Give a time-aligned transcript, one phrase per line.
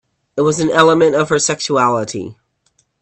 [0.35, 2.35] It was an element of her sexuality.